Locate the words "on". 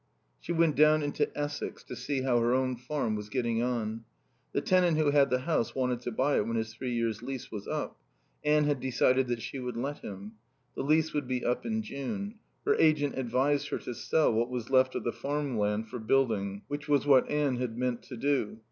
3.61-4.03